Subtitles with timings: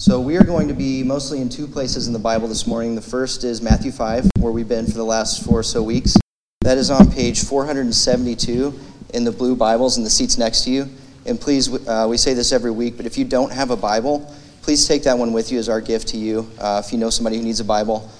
[0.00, 2.94] So, we are going to be mostly in two places in the Bible this morning.
[2.94, 6.16] The first is Matthew 5, where we've been for the last four or so weeks.
[6.62, 8.80] That is on page 472
[9.12, 10.88] in the blue Bibles in the seats next to you.
[11.26, 14.34] And please, uh, we say this every week, but if you don't have a Bible,
[14.62, 16.50] please take that one with you as our gift to you.
[16.58, 18.10] Uh, if you know somebody who needs a Bible,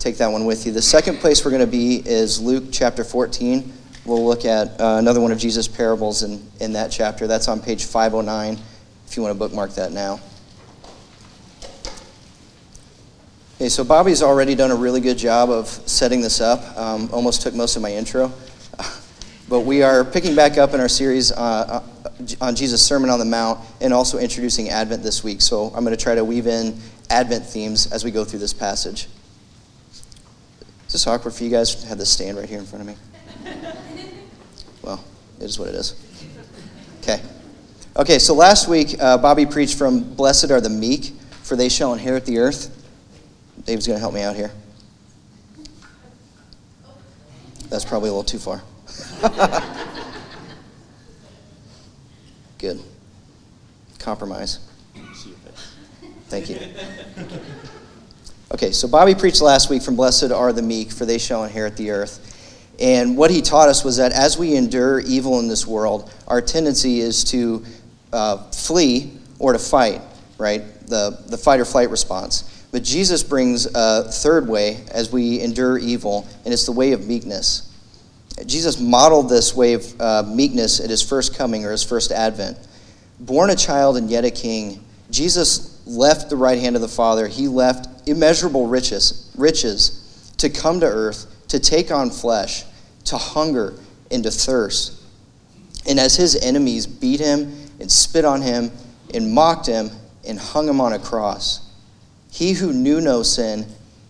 [0.00, 0.72] take that one with you.
[0.72, 3.72] The second place we're going to be is Luke chapter 14.
[4.06, 7.28] We'll look at uh, another one of Jesus' parables in, in that chapter.
[7.28, 8.58] That's on page 509
[9.06, 10.18] if you want to bookmark that now.
[13.60, 16.78] Okay, so Bobby's already done a really good job of setting this up.
[16.78, 18.32] Um, almost took most of my intro.
[19.50, 21.82] But we are picking back up in our series uh, uh,
[22.40, 25.42] on Jesus' Sermon on the Mount and also introducing Advent this week.
[25.42, 26.78] So I'm going to try to weave in
[27.10, 29.08] Advent themes as we go through this passage.
[30.86, 32.96] Is this awkward for you guys to have this stand right here in front of
[32.96, 32.96] me?
[34.80, 35.04] Well,
[35.38, 35.94] it is what it is.
[37.02, 37.20] Okay.
[37.94, 41.92] Okay, so last week, uh, Bobby preached from Blessed are the meek, for they shall
[41.92, 42.79] inherit the earth.
[43.64, 44.50] Dave's going to help me out here.
[47.68, 48.62] That's probably a little too far.
[52.58, 52.80] Good.
[53.98, 54.58] Compromise.
[56.28, 56.58] Thank you.
[58.52, 61.76] Okay, so Bobby preached last week from Blessed are the meek, for they shall inherit
[61.76, 62.26] the earth.
[62.80, 66.40] And what he taught us was that as we endure evil in this world, our
[66.40, 67.64] tendency is to
[68.12, 70.00] uh, flee or to fight,
[70.38, 70.62] right?
[70.86, 72.59] The, the fight or flight response.
[72.72, 77.06] But Jesus brings a third way as we endure evil, and it's the way of
[77.06, 77.66] meekness.
[78.46, 82.56] Jesus modeled this way of uh, meekness at his first coming or his first advent.
[83.18, 87.26] Born a child and yet a king, Jesus left the right hand of the Father.
[87.26, 92.64] He left immeasurable riches, riches to come to earth, to take on flesh,
[93.06, 93.74] to hunger
[94.10, 95.02] and to thirst.
[95.86, 98.70] And as his enemies beat him and spit on him
[99.12, 99.90] and mocked him
[100.26, 101.69] and hung him on a cross,
[102.30, 103.66] he who knew no sin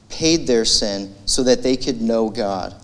[0.08, 2.74] paid their sin so that they could know God.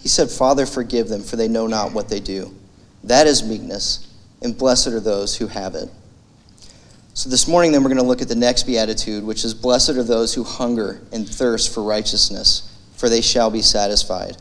[0.00, 2.54] He said, Father, forgive them, for they know not what they do.
[3.04, 4.12] That is meekness,
[4.42, 5.88] and blessed are those who have it.
[7.14, 9.90] So this morning, then, we're going to look at the next beatitude, which is Blessed
[9.90, 14.36] are those who hunger and thirst for righteousness, for they shall be satisfied.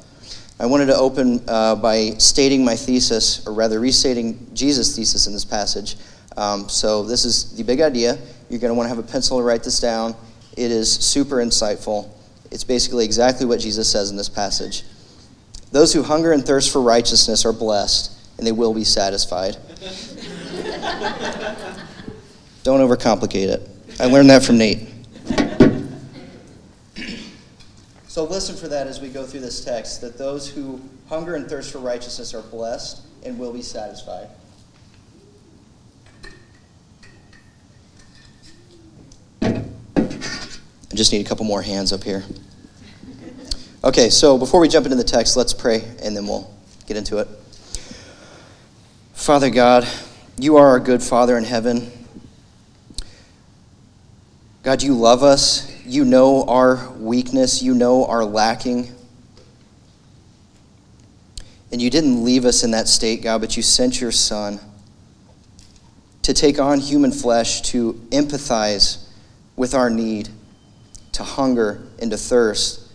[0.59, 5.33] I wanted to open uh, by stating my thesis, or rather, restating Jesus' thesis in
[5.33, 5.97] this passage.
[6.37, 8.17] Um, so, this is the big idea.
[8.49, 10.15] You're going to want to have a pencil to write this down.
[10.57, 12.09] It is super insightful.
[12.51, 14.83] It's basically exactly what Jesus says in this passage.
[15.71, 19.57] Those who hunger and thirst for righteousness are blessed, and they will be satisfied.
[22.63, 23.69] Don't overcomplicate it.
[23.99, 24.89] I learned that from Nate.
[28.07, 30.79] So listen for that as we go through this text that those who
[31.09, 34.27] hunger and thirst for righteousness are blessed and will be satisfied.
[40.97, 42.23] Just need a couple more hands up here.
[43.83, 46.49] Okay, so before we jump into the text, let's pray and then we'll
[46.87, 47.27] get into it.
[49.13, 49.87] Father God,
[50.37, 51.91] you are our good Father in heaven.
[54.63, 55.69] God, you love us.
[55.85, 57.61] You know our weakness.
[57.61, 58.93] You know our lacking.
[61.71, 64.59] And you didn't leave us in that state, God, but you sent your Son
[66.21, 69.05] to take on human flesh, to empathize
[69.55, 70.29] with our need,
[71.13, 72.91] to hunger and to thirst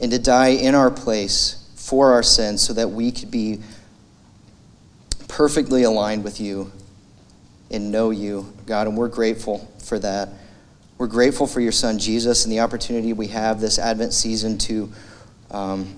[0.00, 3.58] and to die in our place for our sins so that we could be
[5.26, 6.70] perfectly aligned with you
[7.70, 8.86] and know you, God.
[8.86, 10.28] And we're grateful for that.
[10.98, 14.92] We're grateful for your son Jesus and the opportunity we have this Advent season to,
[15.50, 15.94] um,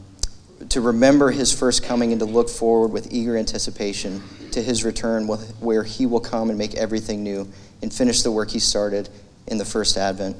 [0.69, 4.23] to remember his first coming and to look forward with eager anticipation
[4.53, 7.49] to his return, where he will come and make everything new
[7.83, 9.09] and finish the work he started
[9.47, 10.37] in the first Advent.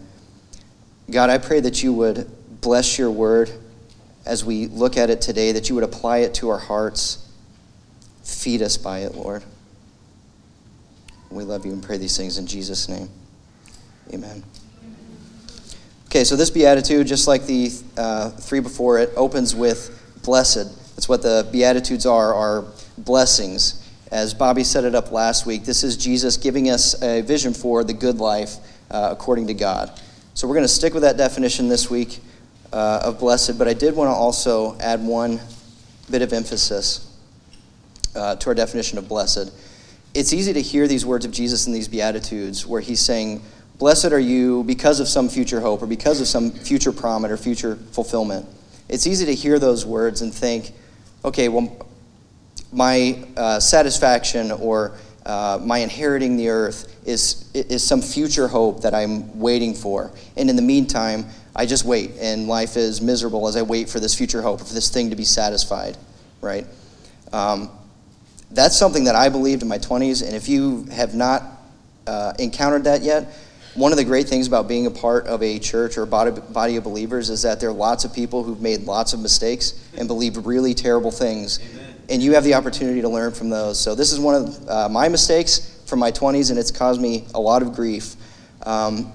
[1.11, 3.51] God, I pray that you would bless your word
[4.25, 7.27] as we look at it today, that you would apply it to our hearts.
[8.23, 9.43] Feed us by it, Lord.
[11.31, 13.09] We love you and pray these things in Jesus' name.
[14.13, 14.43] Amen.
[16.07, 20.97] Okay, so this beatitude, just like the uh, three before it, opens with blessed.
[20.97, 22.65] That's what the beatitudes are, are
[22.99, 23.89] blessings.
[24.11, 27.85] As Bobby set it up last week, this is Jesus giving us a vision for
[27.85, 28.57] the good life
[28.91, 30.01] uh, according to God.
[30.35, 32.21] So we're going to stick with that definition this week
[32.73, 35.41] uh, of blessed, but I did want to also add one
[36.11, 37.13] bit of emphasis
[38.15, 39.53] uh, to our definition of blessed.
[40.15, 43.43] It's easy to hear these words of Jesus in these Beatitudes where he's saying,
[43.79, 47.37] Blessed are you because of some future hope or because of some future promise or
[47.37, 48.47] future fulfillment.
[48.89, 50.73] It's easy to hear those words and think,
[51.25, 51.87] okay, well,
[52.73, 54.93] my uh, satisfaction or
[55.27, 60.13] uh, my inheriting the earth is, is some future hope that I'm waiting for.
[60.37, 64.01] And in the meantime, I just wait, and life is miserable as I wait for
[64.01, 65.97] this future hope, for this thing to be satisfied,
[66.41, 66.67] right?
[67.33, 67.71] Um,
[68.51, 71.43] that's something that I believed in my 20s, and if you have not
[72.07, 73.37] uh, encountered that yet,
[73.75, 76.77] one of the great things about being a part of a church or body, body
[76.77, 80.09] of believers is that there are lots of people who've made lots of mistakes and
[80.09, 81.61] believed really terrible things.
[81.61, 81.90] Amen.
[82.11, 83.79] And you have the opportunity to learn from those.
[83.79, 87.25] So, this is one of uh, my mistakes from my 20s, and it's caused me
[87.35, 88.17] a lot of grief.
[88.65, 89.13] Um,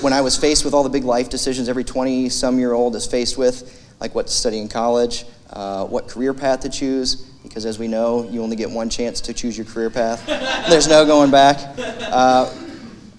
[0.00, 2.96] when I was faced with all the big life decisions every 20 some year old
[2.96, 7.16] is faced with, like what to study in college, uh, what career path to choose,
[7.42, 10.24] because as we know, you only get one chance to choose your career path.
[10.70, 11.58] There's no going back.
[11.78, 12.52] Uh,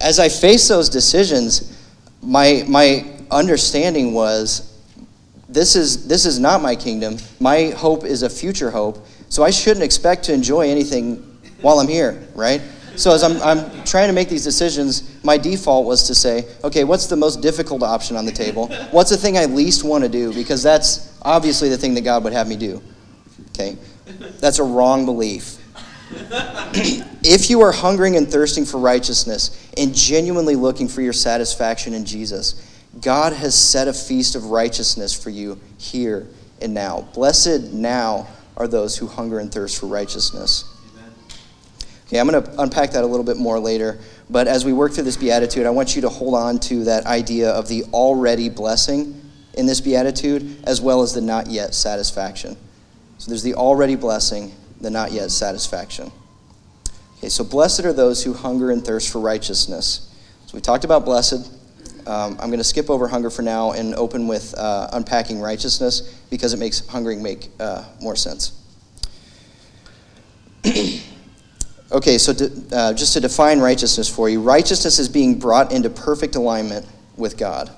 [0.01, 1.77] as I faced those decisions,
[2.21, 4.72] my, my understanding was
[5.53, 7.17] this is, this is not my kingdom.
[7.39, 9.05] My hope is a future hope.
[9.29, 11.17] So I shouldn't expect to enjoy anything
[11.61, 12.61] while I'm here, right?
[12.95, 16.83] So as I'm, I'm trying to make these decisions, my default was to say, okay,
[16.83, 18.67] what's the most difficult option on the table?
[18.91, 20.33] What's the thing I least want to do?
[20.33, 22.81] Because that's obviously the thing that God would have me do.
[23.49, 23.77] Okay?
[24.39, 25.57] That's a wrong belief.
[27.23, 32.05] if you are hungering and thirsting for righteousness and genuinely looking for your satisfaction in
[32.05, 32.69] Jesus,
[33.03, 36.27] God has set a feast of righteousness for you here
[36.61, 37.01] and now.
[37.13, 40.65] Blessed now are those who hunger and thirst for righteousness.
[42.07, 43.99] Okay, I'm going to unpack that a little bit more later.
[44.29, 47.05] But as we work through this beatitude, I want you to hold on to that
[47.05, 49.19] idea of the already blessing
[49.55, 52.55] in this beatitude, as well as the not yet satisfaction.
[53.17, 56.11] So there's the already blessing, the not yet satisfaction.
[57.17, 60.13] Okay, so blessed are those who hunger and thirst for righteousness.
[60.45, 61.51] So we talked about blessed.
[62.07, 66.01] Um, I'm going to skip over hunger for now and open with uh, unpacking righteousness
[66.29, 68.59] because it makes hungering make uh, more sense.
[71.93, 72.33] Okay, so
[72.71, 77.37] uh, just to define righteousness for you righteousness is being brought into perfect alignment with
[77.37, 77.69] God.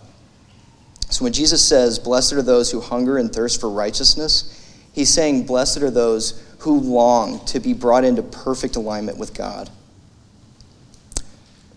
[1.09, 5.45] So when Jesus says, Blessed are those who hunger and thirst for righteousness, he's saying,
[5.45, 9.69] Blessed are those who long to be brought into perfect alignment with God.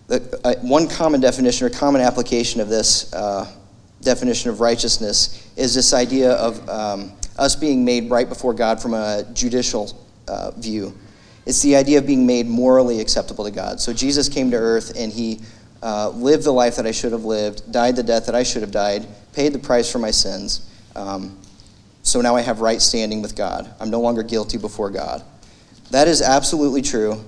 [0.09, 3.47] The, uh, one common definition or common application of this uh,
[4.01, 8.95] definition of righteousness is this idea of um, us being made right before God from
[8.95, 10.97] a judicial uh, view.
[11.45, 13.79] It's the idea of being made morally acceptable to God.
[13.79, 15.41] So Jesus came to earth and he
[15.83, 18.63] uh, lived the life that I should have lived, died the death that I should
[18.63, 20.67] have died, paid the price for my sins.
[20.95, 21.37] Um,
[22.01, 23.71] so now I have right standing with God.
[23.79, 25.23] I'm no longer guilty before God.
[25.91, 27.23] That is absolutely true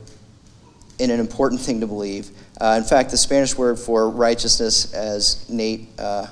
[1.01, 2.29] and an important thing to believe.
[2.59, 6.27] Uh, in fact, the Spanish word for righteousness, as Nate uh,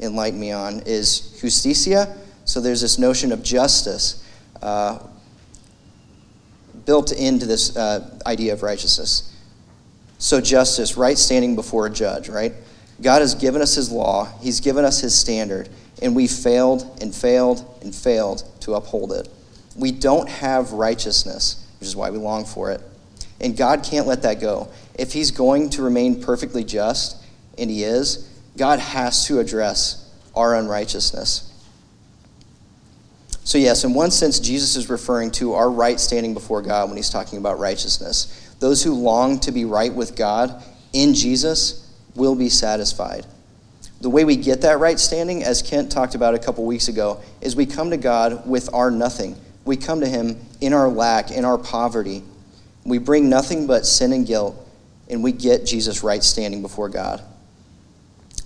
[0.00, 2.16] enlightened me on, is justicia.
[2.44, 4.26] So there's this notion of justice.
[4.62, 4.98] Uh,
[6.86, 9.32] built into this uh, idea of righteousness.
[10.18, 12.52] So, justice, right standing before a judge, right?
[13.02, 15.68] God has given us his law, he's given us his standard,
[16.00, 19.28] and we failed and failed and failed to uphold it.
[19.76, 22.80] We don't have righteousness, which is why we long for it.
[23.44, 24.68] And God can't let that go.
[24.98, 27.22] If he's going to remain perfectly just,
[27.58, 28.26] and he is,
[28.56, 31.50] God has to address our unrighteousness.
[33.44, 36.96] So, yes, in one sense, Jesus is referring to our right standing before God when
[36.96, 38.54] he's talking about righteousness.
[38.60, 40.62] Those who long to be right with God
[40.94, 43.26] in Jesus will be satisfied.
[44.00, 47.20] The way we get that right standing, as Kent talked about a couple weeks ago,
[47.42, 49.36] is we come to God with our nothing.
[49.66, 52.22] We come to Him in our lack, in our poverty.
[52.84, 54.56] We bring nothing but sin and guilt,
[55.08, 57.22] and we get Jesus' right standing before God.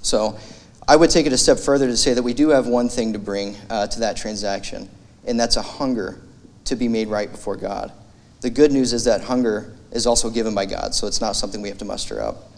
[0.03, 0.39] So,
[0.87, 3.13] I would take it a step further to say that we do have one thing
[3.13, 4.89] to bring uh, to that transaction,
[5.27, 6.19] and that's a hunger
[6.65, 7.93] to be made right before God.
[8.41, 11.61] The good news is that hunger is also given by God, so it's not something
[11.61, 12.51] we have to muster up.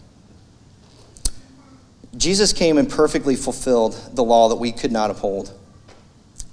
[2.15, 5.57] Jesus came and perfectly fulfilled the law that we could not uphold.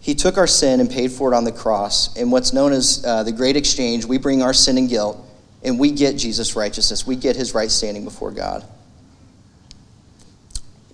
[0.08, 2.16] He took our sin and paid for it on the cross.
[2.16, 5.22] In what's known as uh, the great exchange, we bring our sin and guilt,
[5.62, 7.06] and we get Jesus' righteousness.
[7.06, 8.64] We get his right standing before God.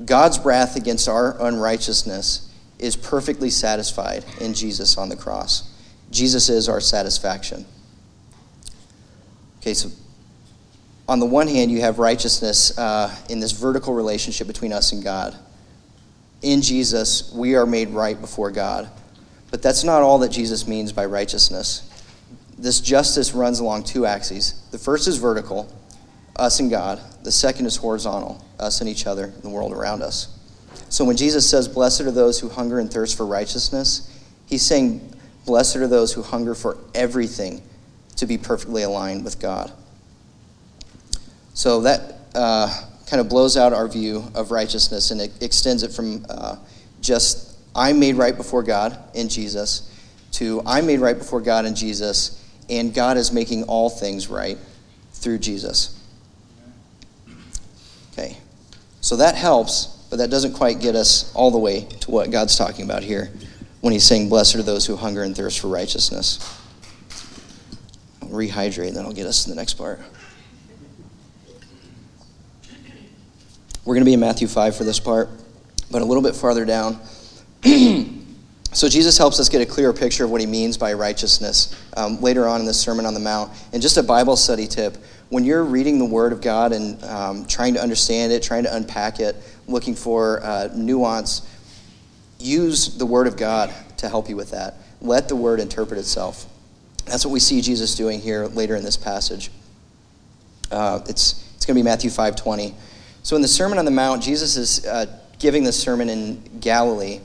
[0.05, 5.73] God's wrath against our unrighteousness is perfectly satisfied in Jesus on the cross.
[6.11, 7.67] Jesus is our satisfaction.
[9.61, 9.91] Okay, so
[11.09, 15.05] on the one hand, you have righteousness uh, in this vertical relationship between us and
[15.05, 15.37] God.
[16.43, 18.91] In Jesus, we are made right before God.
[19.55, 21.89] But that's not all that Jesus means by righteousness.
[22.59, 24.61] This justice runs along two axes.
[24.73, 25.73] The first is vertical,
[26.35, 27.01] us and God.
[27.23, 30.37] The second is horizontal, us and each other, and the world around us.
[30.89, 34.11] So when Jesus says, Blessed are those who hunger and thirst for righteousness,
[34.47, 35.15] he's saying,
[35.47, 37.63] Blessed are those who hunger for everything
[38.17, 39.71] to be perfectly aligned with God.
[41.53, 45.93] So that uh, kind of blows out our view of righteousness and it extends it
[45.93, 46.57] from uh,
[47.01, 49.91] just I'm made right before God in Jesus
[50.35, 54.59] to I'm made right before God in Jesus, and God is making all things right
[55.13, 56.01] through Jesus.
[58.13, 58.37] Okay,
[59.01, 62.57] so that helps, but that doesn't quite get us all the way to what God's
[62.57, 63.31] talking about here
[63.81, 66.39] when he's saying, Blessed are those who hunger and thirst for righteousness.
[68.23, 70.01] I'll rehydrate, and then I'll get us to the next part.
[73.85, 75.29] We're going to be in Matthew 5 for this part,
[75.91, 76.99] but a little bit farther down.
[78.73, 82.21] so Jesus helps us get a clearer picture of what he means by righteousness um,
[82.21, 83.51] later on in the Sermon on the Mount.
[83.73, 84.97] And just a Bible study tip
[85.31, 88.75] when you're reading the Word of God and um, trying to understand it, trying to
[88.75, 91.49] unpack it, looking for uh, nuance,
[92.39, 94.75] use the Word of God to help you with that.
[95.01, 96.47] Let the Word interpret itself.
[97.07, 99.51] That's what we see Jesus doing here later in this passage.
[100.71, 102.75] Uh, it's it's going to be Matthew 5:20.
[103.23, 105.07] So in the Sermon on the Mount, Jesus is uh,
[105.39, 107.21] giving this sermon in Galilee,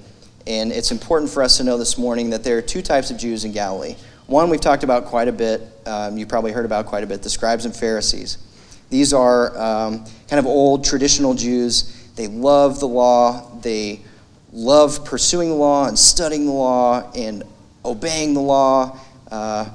[0.50, 3.18] and it's important for us to know this morning that there are two types of
[3.18, 3.96] Jews in Galilee.
[4.25, 5.62] One we've talked about quite a bit.
[5.86, 8.39] Um, you probably heard about quite a bit: the scribes and Pharisees.
[8.89, 12.12] These are um, kind of old traditional Jews.
[12.15, 13.60] They love the law.
[13.62, 14.01] They
[14.51, 17.44] love pursuing the law and studying the law and
[17.86, 19.70] obeying the law uh,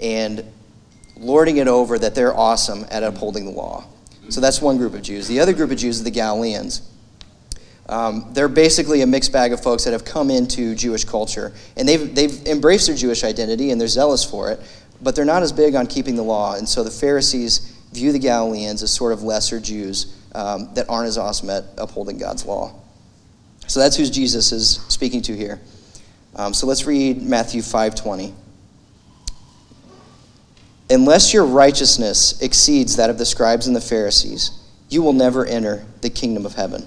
[0.00, 0.44] and
[1.16, 3.84] lording it over that they're awesome at upholding the law.
[4.28, 5.28] So that's one group of Jews.
[5.28, 6.82] The other group of Jews are the Galileans.
[7.88, 11.52] Um, they're basically a mixed bag of folks that have come into Jewish culture.
[11.76, 14.60] And they've, they've embraced their Jewish identity and they're zealous for it,
[15.00, 16.56] but they're not as big on keeping the law.
[16.56, 21.08] And so the Pharisees view the Galileans as sort of lesser Jews um, that aren't
[21.08, 22.74] as awesome at upholding God's law.
[23.68, 25.60] So that's who Jesus is speaking to here.
[26.34, 28.32] Um, so let's read Matthew 5:20.
[30.88, 34.52] Unless your righteousness exceeds that of the scribes and the Pharisees,
[34.88, 36.86] you will never enter the kingdom of heaven.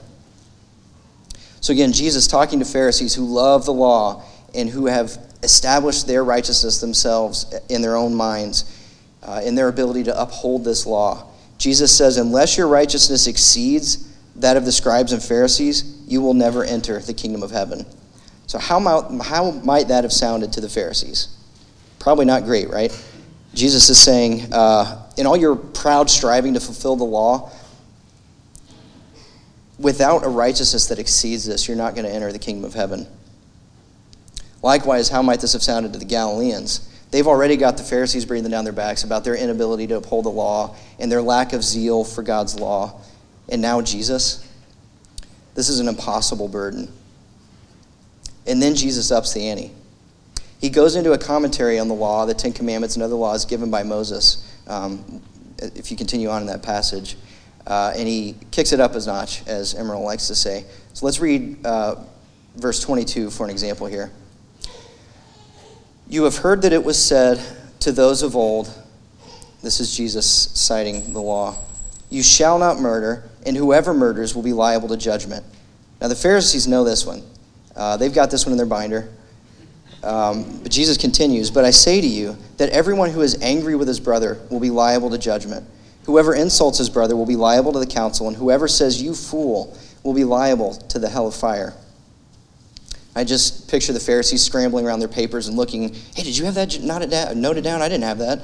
[1.61, 4.23] So again, Jesus talking to Pharisees who love the law
[4.53, 8.75] and who have established their righteousness themselves in their own minds,
[9.23, 11.27] uh, in their ability to uphold this law.
[11.57, 16.63] Jesus says, unless your righteousness exceeds that of the scribes and Pharisees, you will never
[16.63, 17.85] enter the kingdom of heaven.
[18.47, 21.27] So, how might, how might that have sounded to the Pharisees?
[21.99, 22.91] Probably not great, right?
[23.53, 27.51] Jesus is saying, uh, in all your proud striving to fulfill the law,
[29.79, 33.07] without a righteousness that exceeds this, you're not going to enter the kingdom of heaven.
[34.62, 36.86] Likewise, how might this have sounded to the Galileans?
[37.12, 40.29] They've already got the Pharisees breathing down their backs about their inability to uphold the
[40.29, 43.00] law and their lack of zeal for God's law.
[43.48, 44.45] And now Jesus?
[45.55, 46.91] This is an impossible burden.
[48.45, 49.71] And then Jesus ups the ante.
[50.59, 53.71] He goes into a commentary on the law, the Ten Commandments, and other laws given
[53.71, 55.21] by Moses, um,
[55.57, 57.15] if you continue on in that passage.
[57.67, 60.65] Uh, and he kicks it up a notch, as Emeril likes to say.
[60.93, 61.95] So let's read uh,
[62.55, 64.11] verse 22 for an example here.
[66.07, 67.39] You have heard that it was said
[67.81, 68.73] to those of old,
[69.61, 71.55] this is Jesus citing the law,
[72.09, 75.45] you shall not murder, and whoever murders will be liable to judgment.
[76.01, 77.21] Now, the Pharisees know this one.
[77.75, 79.09] Uh, they've got this one in their binder.
[80.03, 83.87] Um, but Jesus continues, But I say to you that everyone who is angry with
[83.87, 85.67] his brother will be liable to judgment.
[86.09, 89.77] Whoever insults his brother will be liable to the council, and whoever says, You fool,
[90.01, 91.75] will be liable to the hell of fire.
[93.15, 96.55] I just picture the Pharisees scrambling around their papers and looking, Hey, did you have
[96.55, 97.39] that noted down?
[97.39, 97.83] Noted down?
[97.83, 98.43] I didn't have that.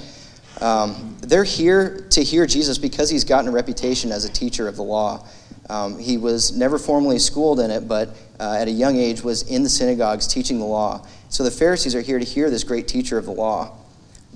[0.62, 4.76] Um, they're here to hear Jesus because he's gotten a reputation as a teacher of
[4.76, 5.26] the law.
[5.68, 9.42] Um, he was never formally schooled in it, but uh, at a young age was
[9.50, 11.04] in the synagogues teaching the law.
[11.30, 13.76] So the Pharisees are here to hear this great teacher of the law.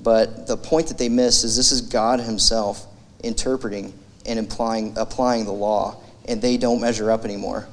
[0.02, 2.88] But the point that they miss is this is God Himself
[3.24, 3.94] interpreting
[4.26, 7.68] and implying, applying the law, and they don't measure up anymore.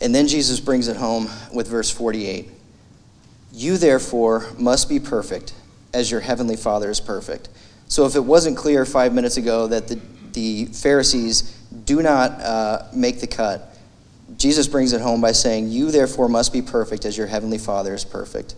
[0.00, 2.50] And then Jesus brings it home with verse 48.
[3.52, 5.54] You therefore must be perfect
[5.94, 7.48] as your heavenly Father is perfect.
[7.88, 9.98] So if it wasn't clear five minutes ago that the,
[10.32, 11.42] the Pharisees
[11.84, 13.74] do not uh, make the cut,
[14.36, 17.94] Jesus brings it home by saying, You therefore must be perfect as your heavenly Father
[17.94, 18.54] is perfect.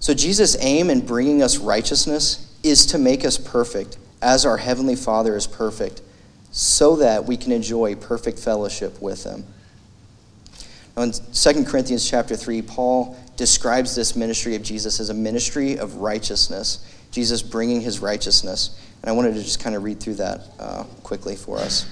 [0.00, 4.96] So Jesus' aim in bringing us righteousness is to make us perfect as our heavenly
[4.96, 6.02] Father is perfect,
[6.50, 9.44] so that we can enjoy perfect fellowship with him.
[10.96, 15.78] Now in 2 Corinthians chapter 3, Paul describes this ministry of Jesus as a ministry
[15.78, 16.84] of righteousness.
[17.10, 18.80] Jesus bringing his righteousness.
[19.02, 21.88] And I wanted to just kind of read through that uh, quickly for us.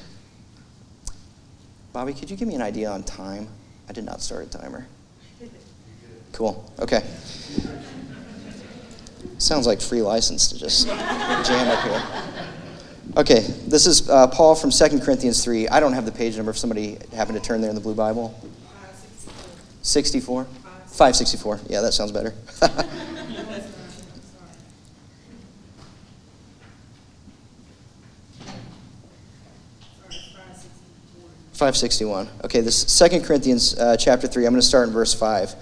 [1.92, 3.48] Bobby, could you give me an idea on time?
[3.88, 4.86] I did not start a timer.
[6.32, 6.70] Cool.
[6.78, 7.02] Okay.
[9.38, 12.02] Sounds like free license to just jam up here.
[13.18, 15.68] Okay, this is uh, Paul from 2 Corinthians 3.
[15.68, 17.94] I don't have the page number if somebody happened to turn there in the Blue
[17.94, 18.38] Bible.
[19.82, 20.44] 64?
[20.44, 21.60] 564.
[21.68, 22.34] Yeah, that sounds better.
[31.56, 32.28] 561.
[32.44, 34.44] Okay, this Second Corinthians uh, chapter 3.
[34.44, 35.54] I'm going to start in verse 5.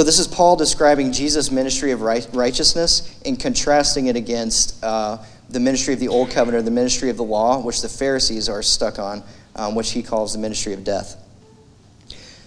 [0.00, 5.18] So this is Paul describing Jesus' ministry of right, righteousness and contrasting it against uh,
[5.50, 8.62] the ministry of the Old Covenant, the ministry of the law, which the Pharisees are
[8.62, 9.22] stuck on,
[9.56, 11.22] um, which he calls the ministry of death.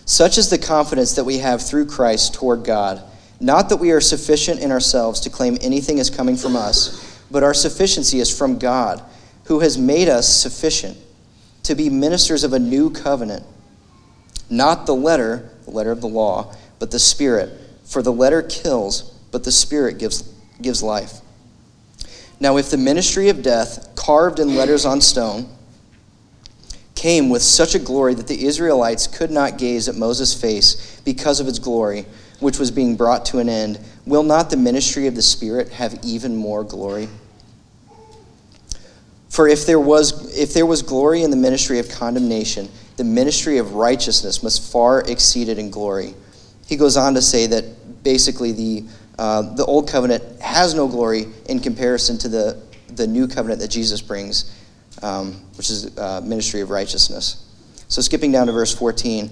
[0.06, 3.04] Such is the confidence that we have through Christ toward God.
[3.40, 7.44] Not that we are sufficient in ourselves to claim anything is coming from us, but
[7.44, 9.00] our sufficiency is from God,
[9.44, 10.98] who has made us sufficient
[11.62, 13.46] to be ministers of a new covenant.
[14.50, 17.50] Not the letter, the letter of the law, but the Spirit.
[17.86, 20.22] For the letter kills, but the Spirit gives,
[20.62, 21.22] gives life.
[22.42, 25.48] Now, if the ministry of death, carved in letters on stone,
[26.94, 31.40] came with such a glory that the Israelites could not gaze at Moses' face because
[31.40, 32.06] of its glory,
[32.42, 35.98] which was being brought to an end, will not the ministry of the Spirit have
[36.04, 37.08] even more glory?
[39.30, 43.58] For if there was if there was glory in the ministry of condemnation, the ministry
[43.58, 46.16] of righteousness must far exceed it in glory.
[46.74, 48.84] He goes on to say that basically the
[49.20, 52.64] uh, the old covenant has no glory in comparison to the
[52.96, 54.60] the new covenant that Jesus brings,
[55.04, 57.46] um, which is uh, ministry of righteousness.
[57.90, 59.30] So skipping down to verse 14,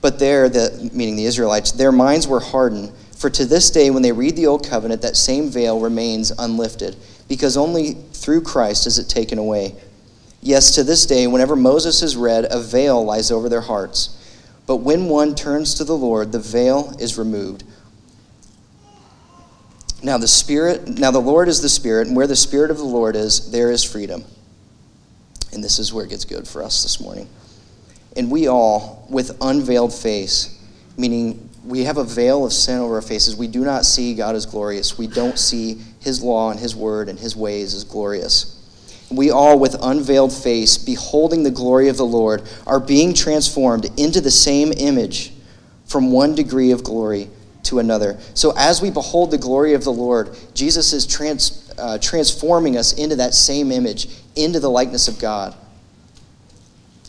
[0.00, 2.92] but there, the, meaning the Israelites, their minds were hardened.
[3.16, 6.96] For to this day, when they read the old covenant, that same veil remains unlifted
[7.28, 9.76] because only through Christ is it taken away.
[10.42, 14.16] Yes, to this day, whenever Moses is read, a veil lies over their hearts.
[14.70, 17.64] But when one turns to the Lord, the veil is removed.
[20.00, 22.84] Now the Spirit, now the Lord is the Spirit, and where the Spirit of the
[22.84, 24.24] Lord is, there is freedom.
[25.52, 27.28] And this is where it gets good for us this morning.
[28.16, 30.64] And we all, with unveiled face,
[30.96, 33.34] meaning we have a veil of sin over our faces.
[33.34, 34.96] We do not see God as glorious.
[34.96, 38.59] We don't see His law and His word and His ways as glorious.
[39.10, 44.20] We all, with unveiled face, beholding the glory of the Lord, are being transformed into
[44.20, 45.32] the same image
[45.86, 47.28] from one degree of glory
[47.64, 48.18] to another.
[48.34, 52.92] So, as we behold the glory of the Lord, Jesus is trans, uh, transforming us
[52.92, 55.56] into that same image, into the likeness of God.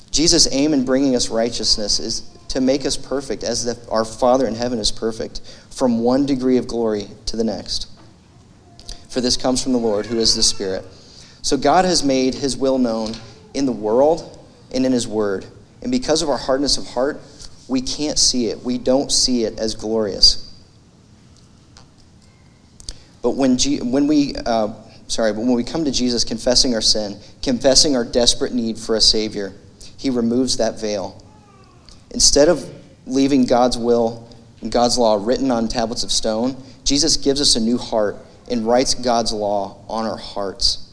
[0.10, 4.46] Jesus' aim in bringing us righteousness is to make us perfect as the, our Father
[4.48, 7.88] in heaven is perfect, from one degree of glory to the next.
[9.10, 10.84] For this comes from the Lord, who is the Spirit.
[11.42, 13.14] So God has made his will known
[13.54, 14.40] in the world
[14.72, 15.46] and in his word.
[15.82, 17.20] And because of our hardness of heart,
[17.68, 18.62] we can't see it.
[18.62, 20.48] We don't see it as glorious.
[23.22, 24.74] But when, G- when we, uh,
[25.08, 28.96] sorry, but when we come to Jesus confessing our sin, confessing our desperate need for
[28.96, 29.54] a Savior,
[29.98, 31.22] he removes that veil
[32.14, 32.70] Instead of
[33.06, 34.28] leaving God's will
[34.62, 38.18] and God's law written on tablets of stone, Jesus gives us a new heart
[38.50, 40.91] and writes God's law on our hearts.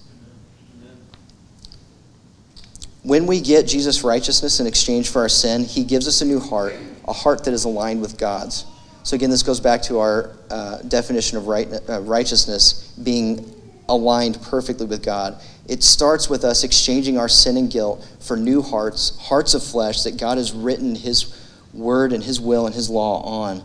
[3.09, 6.39] When we get Jesus' righteousness in exchange for our sin, he gives us a new
[6.39, 6.75] heart,
[7.07, 8.67] a heart that is aligned with God's.
[9.03, 13.51] So, again, this goes back to our uh, definition of right, uh, righteousness being
[13.89, 15.41] aligned perfectly with God.
[15.67, 20.03] It starts with us exchanging our sin and guilt for new hearts, hearts of flesh
[20.03, 21.35] that God has written His
[21.73, 23.65] word and His will and His law on.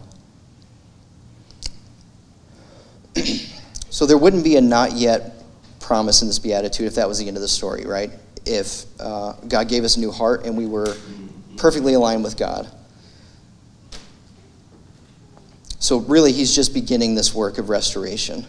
[3.89, 5.43] so there wouldn't be a not yet
[5.81, 8.09] promise in this beatitude if that was the end of the story, right?
[8.45, 10.95] If uh, God gave us a new heart and we were
[11.57, 12.67] perfectly aligned with God.
[15.79, 18.45] So, really, He's just beginning this work of restoration.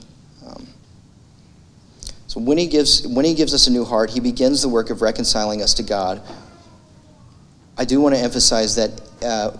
[2.35, 4.91] So when he gives when he gives us a new heart, he begins the work
[4.91, 6.21] of reconciling us to God.
[7.79, 9.51] I do want to emphasize that uh,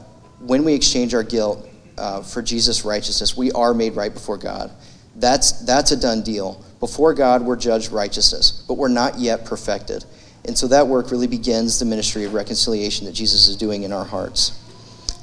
[0.41, 4.73] when we exchange our guilt uh, for Jesus' righteousness, we are made right before God.
[5.15, 6.65] That's that's a done deal.
[6.81, 10.05] Before God, we're judged righteousness, but we're not yet perfected.
[10.47, 13.93] And so that work really begins the ministry of reconciliation that Jesus is doing in
[13.93, 14.61] our hearts.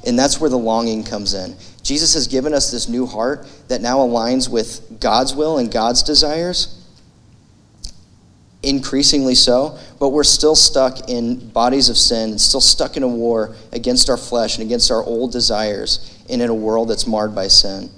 [0.04, 1.56] And that's where the longing comes in.
[1.82, 6.02] Jesus has given us this new heart that now aligns with God's will and God's
[6.02, 6.82] desires
[8.62, 13.08] increasingly so, but we're still stuck in bodies of sin and still stuck in a
[13.08, 17.34] war against our flesh and against our old desires and in a world that's marred
[17.34, 17.90] by sin.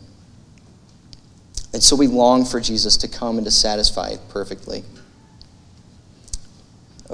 [1.73, 4.85] And so we long for Jesus to come and to satisfy perfectly.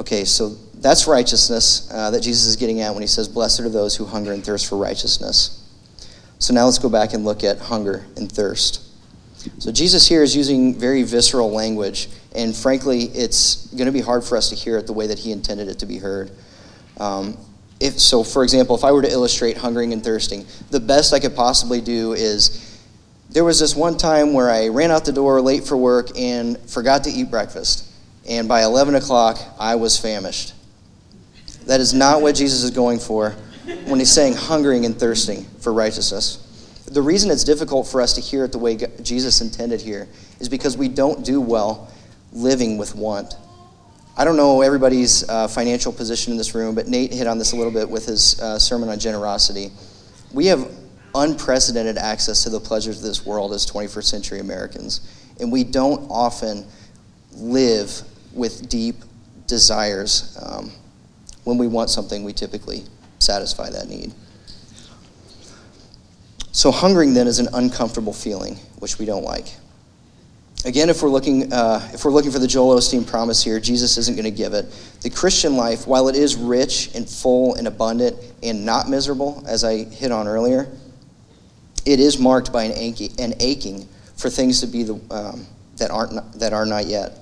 [0.01, 3.69] Okay, so that's righteousness uh, that Jesus is getting at when he says, Blessed are
[3.69, 5.63] those who hunger and thirst for righteousness.
[6.39, 8.87] So now let's go back and look at hunger and thirst.
[9.59, 14.25] So Jesus here is using very visceral language, and frankly, it's going to be hard
[14.25, 16.31] for us to hear it the way that he intended it to be heard.
[16.99, 17.37] Um,
[17.79, 21.21] if, so, for example, if I were to illustrate hungering and thirsting, the best I
[21.21, 22.81] could possibly do is
[23.29, 26.59] there was this one time where I ran out the door late for work and
[26.61, 27.90] forgot to eat breakfast.
[28.29, 30.55] And by 11 o'clock, I was famished.
[31.67, 33.31] That is not what Jesus is going for
[33.87, 36.47] when he's saying hungering and thirsting for righteousness.
[36.87, 40.09] The reason it's difficult for us to hear it the way Jesus intended here
[40.41, 41.89] is because we don't do well
[42.33, 43.35] living with want.
[44.17, 47.53] I don't know everybody's uh, financial position in this room, but Nate hit on this
[47.53, 49.71] a little bit with his uh, sermon on generosity.
[50.33, 50.71] We have
[51.15, 55.01] unprecedented access to the pleasures of this world as 21st century Americans,
[55.41, 56.67] and we don't often
[57.33, 58.97] live with deep
[59.47, 60.39] desires.
[60.41, 60.73] Um,
[61.45, 62.85] when we want something, we typically
[63.19, 64.13] satisfy that need.
[66.53, 69.47] So, hungering then is an uncomfortable feeling, which we don't like.
[70.65, 73.97] Again, if we're looking, uh, if we're looking for the Joel Osteen promise here, Jesus
[73.97, 74.67] isn't going to give it.
[75.01, 79.65] The Christian life, while it is rich and full and abundant and not miserable, as
[79.65, 80.71] I hit on earlier,
[81.87, 85.47] it is marked by an aching, an aching for things to be the, um,
[85.79, 87.20] that aren't that are not yet.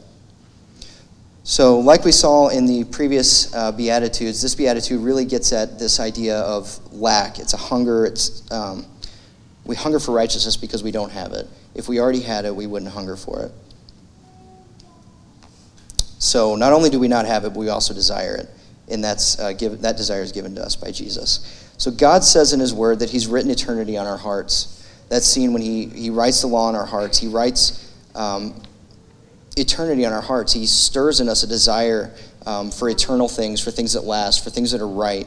[1.48, 5.98] So, like we saw in the previous uh, beatitudes, this beatitude really gets at this
[5.98, 7.38] idea of lack.
[7.38, 8.04] It's a hunger.
[8.04, 8.84] It's um,
[9.64, 11.48] we hunger for righteousness because we don't have it.
[11.74, 13.52] If we already had it, we wouldn't hunger for it.
[16.18, 18.50] So not only do we not have it, but we also desire it.
[18.90, 21.72] And that's, uh, give, that desire is given to us by Jesus.
[21.78, 24.86] So God says in His Word that He's written eternity on our hearts.
[25.08, 27.16] That's seen when He, he writes the law on our hearts.
[27.16, 28.60] He writes um,
[29.58, 30.52] eternity on our hearts.
[30.52, 32.14] He stirs in us a desire
[32.46, 35.26] um, for eternal things, for things that last, for things that are right.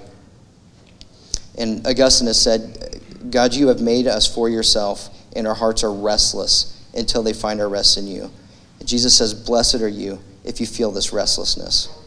[1.58, 5.94] And Augustine has said, God, you have made us for yourself, and our hearts are
[5.94, 8.32] restless until they find our rest in you.
[8.80, 11.98] And Jesus says, Blessed are you if you feel this restlessness.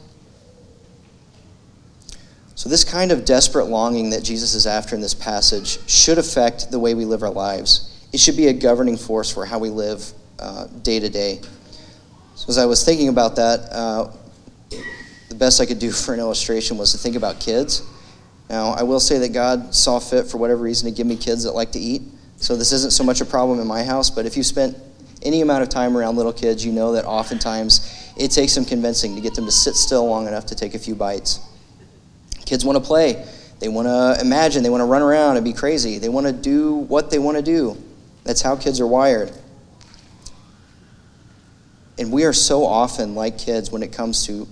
[2.56, 6.70] So, this kind of desperate longing that Jesus is after in this passage should affect
[6.70, 7.90] the way we live our lives.
[8.12, 10.04] It should be a governing force for how we live
[10.38, 11.40] uh, day to day.
[12.34, 14.10] So, as I was thinking about that, uh,
[15.28, 17.82] the best I could do for an illustration was to think about kids.
[18.50, 21.44] Now, I will say that God saw fit for whatever reason to give me kids
[21.44, 22.02] that like to eat.
[22.36, 24.76] So this isn't so much a problem in my house, but if you spent
[25.22, 29.14] any amount of time around little kids, you know that oftentimes it takes some convincing
[29.14, 31.40] to get them to sit still long enough to take a few bites.
[32.44, 33.26] Kids want to play.
[33.60, 34.62] They want to imagine.
[34.62, 35.98] They want to run around and be crazy.
[35.98, 37.76] They want to do what they want to do.
[38.24, 39.32] That's how kids are wired.
[41.98, 44.48] And we are so often like kids when it comes to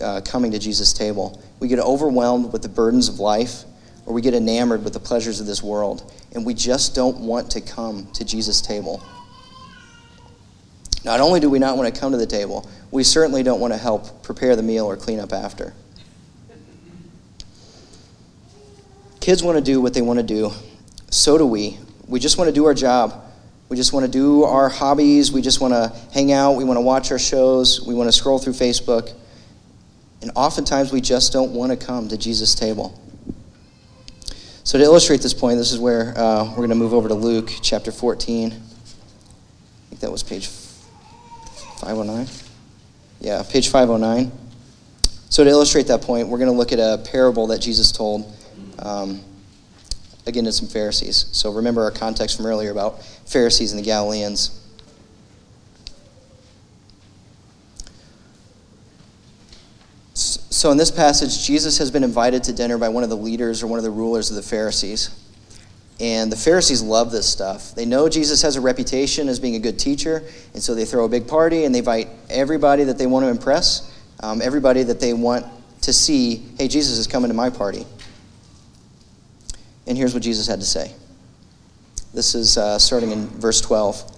[0.00, 1.42] uh, coming to Jesus' table.
[1.60, 3.64] We get overwhelmed with the burdens of life,
[4.06, 7.50] or we get enamored with the pleasures of this world, and we just don't want
[7.52, 9.02] to come to Jesus' table.
[11.04, 13.72] Not only do we not want to come to the table, we certainly don't want
[13.72, 15.74] to help prepare the meal or clean up after.
[19.20, 20.50] Kids want to do what they want to do.
[21.10, 21.78] So do we.
[22.06, 23.27] We just want to do our job.
[23.68, 25.30] We just want to do our hobbies.
[25.30, 26.52] We just want to hang out.
[26.52, 27.84] We want to watch our shows.
[27.86, 29.12] We want to scroll through Facebook.
[30.22, 33.00] And oftentimes we just don't want to come to Jesus' table.
[34.64, 37.14] So, to illustrate this point, this is where uh, we're going to move over to
[37.14, 38.52] Luke chapter 14.
[38.52, 38.54] I
[39.88, 42.26] think that was page 509.
[43.20, 44.30] Yeah, page 509.
[45.30, 48.30] So, to illustrate that point, we're going to look at a parable that Jesus told,
[48.78, 49.20] um,
[50.28, 51.26] again, to some Pharisees.
[51.32, 54.54] So, remember our context from earlier about Pharisees and the Galileans.
[60.14, 63.62] So, in this passage, Jesus has been invited to dinner by one of the leaders
[63.62, 65.10] or one of the rulers of the Pharisees.
[66.00, 67.74] And the Pharisees love this stuff.
[67.74, 70.22] They know Jesus has a reputation as being a good teacher,
[70.54, 73.30] and so they throw a big party and they invite everybody that they want to
[73.30, 75.44] impress, um, everybody that they want
[75.82, 77.84] to see, hey, Jesus is coming to my party.
[79.88, 80.92] And here's what Jesus had to say.
[82.12, 84.16] This is uh, starting in verse 12.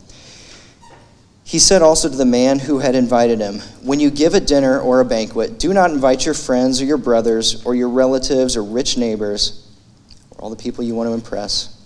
[1.45, 4.81] He said also to the man who had invited him, When you give a dinner
[4.81, 8.65] or a banquet, do not invite your friends or your brothers or your relatives or
[8.65, 9.69] rich neighbors
[10.33, 11.81] or all the people you want to impress,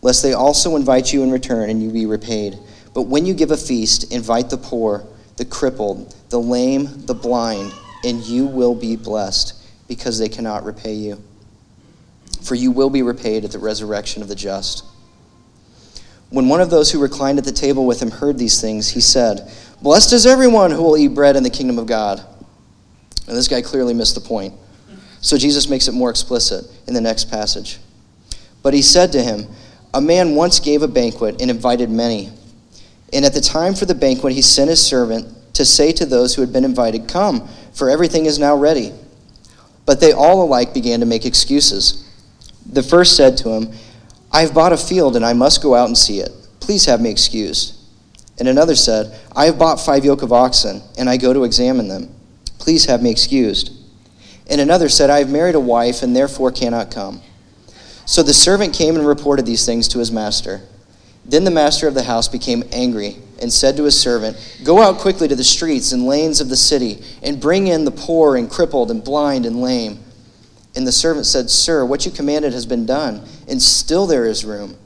[0.00, 2.56] lest they also invite you in return and you be repaid.
[2.94, 5.04] But when you give a feast, invite the poor,
[5.36, 7.72] the crippled, the lame, the blind,
[8.04, 9.54] and you will be blessed
[9.88, 11.22] because they cannot repay you.
[12.42, 14.84] For you will be repaid at the resurrection of the just.
[16.30, 19.00] When one of those who reclined at the table with him heard these things, he
[19.00, 19.52] said,
[19.82, 22.24] Blessed is everyone who will eat bread in the kingdom of God.
[23.28, 24.54] And this guy clearly missed the point.
[25.20, 27.78] So Jesus makes it more explicit in the next passage.
[28.62, 29.46] But he said to him,
[29.94, 32.32] A man once gave a banquet and invited many.
[33.12, 36.34] And at the time for the banquet, he sent his servant to say to those
[36.34, 38.92] who had been invited, Come, for everything is now ready.
[39.84, 42.01] But they all alike began to make excuses.
[42.66, 43.72] The first said to him,
[44.32, 46.30] I have bought a field and I must go out and see it.
[46.60, 47.76] Please have me excused.
[48.38, 51.88] And another said, I have bought five yoke of oxen and I go to examine
[51.88, 52.14] them.
[52.58, 53.72] Please have me excused.
[54.48, 57.20] And another said, I have married a wife and therefore cannot come.
[58.06, 60.60] So the servant came and reported these things to his master.
[61.24, 64.98] Then the master of the house became angry and said to his servant, Go out
[64.98, 68.50] quickly to the streets and lanes of the city and bring in the poor and
[68.50, 70.00] crippled and blind and lame.
[70.74, 74.44] And the servant said, Sir, what you commanded has been done, and still there is
[74.44, 74.76] room.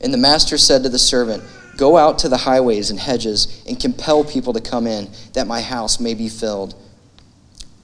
[0.00, 1.42] And the master said to the servant,
[1.76, 5.60] Go out to the highways and hedges and compel people to come in, that my
[5.60, 6.74] house may be filled.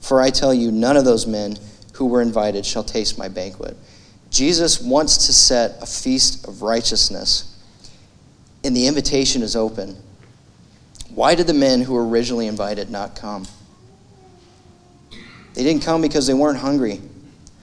[0.01, 1.57] For I tell you, none of those men
[1.93, 3.77] who were invited shall taste my banquet.
[4.31, 7.55] Jesus wants to set a feast of righteousness,
[8.63, 9.95] and the invitation is open.
[11.13, 13.45] Why did the men who were originally invited not come?
[15.53, 17.01] They didn't come because they weren't hungry.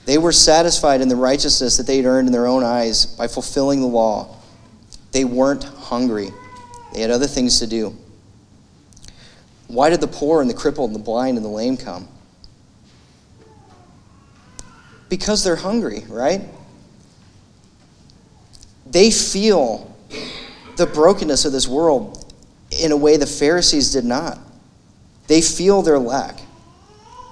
[0.07, 3.81] They were satisfied in the righteousness that they'd earned in their own eyes by fulfilling
[3.81, 4.37] the law.
[5.13, 6.31] They weren't hungry,
[6.93, 7.97] they had other things to do.
[9.67, 12.09] Why did the poor and the crippled and the blind and the lame come?
[15.09, 16.43] Because they're hungry, right?
[18.87, 19.97] They feel
[20.77, 22.33] the brokenness of this world
[22.81, 24.39] in a way the Pharisees did not.
[25.29, 26.41] They feel their lack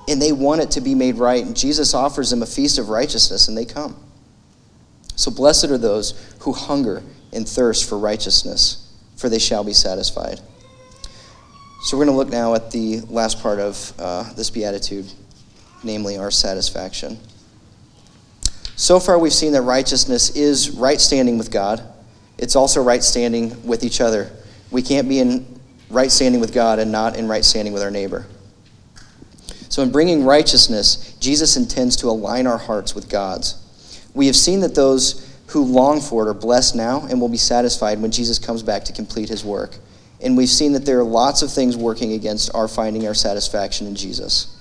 [0.08, 1.44] and they want it to be made right.
[1.44, 3.96] And Jesus offers them a feast of righteousness and they come.
[5.16, 10.40] So blessed are those who hunger and thirst for righteousness, for they shall be satisfied.
[11.82, 15.12] So we're going to look now at the last part of uh, this beatitude,
[15.82, 17.18] namely our satisfaction.
[18.76, 21.82] So far, we've seen that righteousness is right standing with God.
[22.38, 24.30] It's also right standing with each other.
[24.70, 27.90] We can't be in right standing with God and not in right standing with our
[27.90, 28.26] neighbor.
[29.78, 33.54] So, in bringing righteousness, Jesus intends to align our hearts with God's.
[34.12, 37.36] We have seen that those who long for it are blessed now and will be
[37.36, 39.76] satisfied when Jesus comes back to complete his work.
[40.20, 43.86] And we've seen that there are lots of things working against our finding our satisfaction
[43.86, 44.52] in Jesus.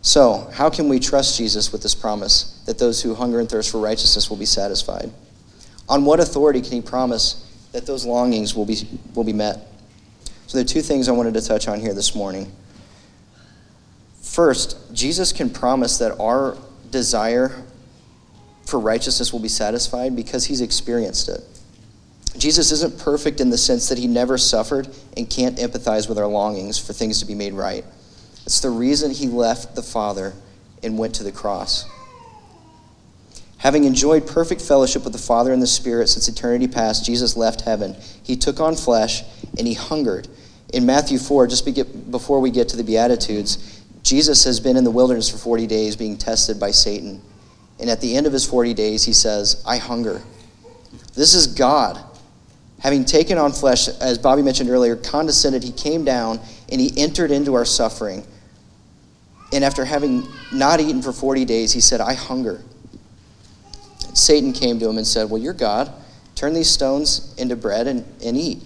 [0.00, 3.70] So, how can we trust Jesus with this promise that those who hunger and thirst
[3.70, 5.10] for righteousness will be satisfied?
[5.90, 8.78] On what authority can he promise that those longings will be,
[9.14, 9.58] will be met?
[10.46, 12.50] So, there are two things I wanted to touch on here this morning.
[14.32, 16.56] First, Jesus can promise that our
[16.90, 17.62] desire
[18.64, 21.42] for righteousness will be satisfied because he's experienced it.
[22.38, 26.26] Jesus isn't perfect in the sense that he never suffered and can't empathize with our
[26.26, 27.84] longings for things to be made right.
[28.46, 30.32] It's the reason he left the Father
[30.82, 31.84] and went to the cross.
[33.58, 37.60] Having enjoyed perfect fellowship with the Father and the Spirit since eternity past, Jesus left
[37.60, 37.94] heaven.
[38.22, 39.24] He took on flesh
[39.58, 40.26] and he hungered.
[40.72, 41.66] In Matthew 4, just
[42.10, 45.96] before we get to the Beatitudes, Jesus has been in the wilderness for 40 days
[45.96, 47.20] being tested by Satan.
[47.78, 50.22] And at the end of his 40 days, he says, I hunger.
[51.14, 52.02] This is God.
[52.80, 57.30] Having taken on flesh, as Bobby mentioned earlier, condescended, he came down and he entered
[57.30, 58.26] into our suffering.
[59.52, 62.62] And after having not eaten for 40 days, he said, I hunger.
[64.14, 65.92] Satan came to him and said, Well, you're God.
[66.34, 68.62] Turn these stones into bread and, and eat.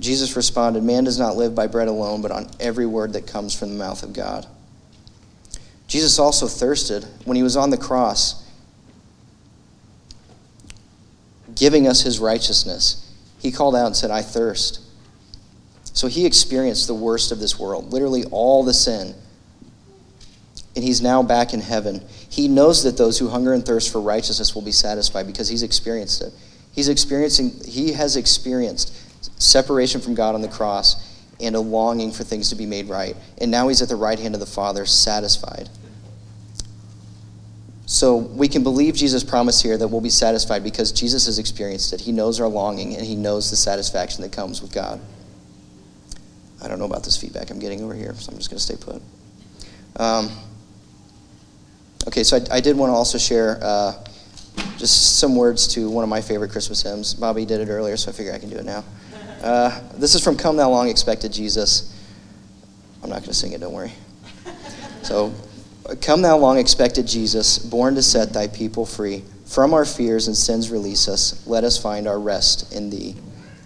[0.00, 3.56] Jesus responded, Man does not live by bread alone, but on every word that comes
[3.56, 4.46] from the mouth of God.
[5.86, 8.48] Jesus also thirsted when he was on the cross,
[11.54, 13.12] giving us his righteousness.
[13.38, 14.80] He called out and said, I thirst.
[15.92, 19.14] So he experienced the worst of this world, literally all the sin
[20.76, 22.02] and he's now back in heaven.
[22.28, 25.62] He knows that those who hunger and thirst for righteousness will be satisfied because he's
[25.62, 26.32] experienced it.
[26.72, 28.96] He's experiencing he has experienced
[29.38, 31.06] separation from God on the cross
[31.40, 33.16] and a longing for things to be made right.
[33.38, 35.68] And now he's at the right hand of the Father, satisfied.
[37.86, 41.92] So we can believe Jesus' promise here that we'll be satisfied because Jesus has experienced
[41.92, 42.00] it.
[42.00, 45.00] He knows our longing and he knows the satisfaction that comes with God.
[46.62, 48.62] I don't know about this feedback I'm getting over here, so I'm just going to
[48.62, 49.02] stay put.
[49.96, 50.30] Um,
[52.06, 53.92] Okay, so I, I did want to also share uh,
[54.76, 57.14] just some words to one of my favorite Christmas hymns.
[57.14, 58.84] Bobby did it earlier, so I figure I can do it now.
[59.42, 61.96] Uh, this is from Come Thou Long Expected Jesus.
[63.02, 63.92] I'm not going to sing it, don't worry.
[65.02, 65.32] So,
[66.02, 69.24] Come Thou Long Expected Jesus, born to set thy people free.
[69.46, 71.46] From our fears and sins release us.
[71.46, 73.16] Let us find our rest in thee.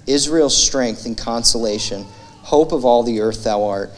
[0.07, 2.05] Israel's strength and consolation,
[2.43, 3.91] hope of all the earth thou art,